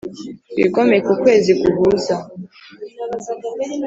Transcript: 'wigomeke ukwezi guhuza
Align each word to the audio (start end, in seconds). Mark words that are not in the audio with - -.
'wigomeke 0.55 1.07
ukwezi 1.15 1.51
guhuza 1.75 2.15